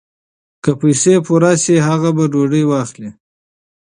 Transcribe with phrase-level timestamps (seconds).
[0.63, 3.09] که پیسې پوره شي هغه به ډوډۍ واخلي.